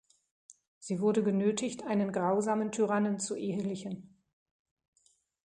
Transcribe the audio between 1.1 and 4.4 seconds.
genötigt, einen grausamen Tyrannen zu ehelichen.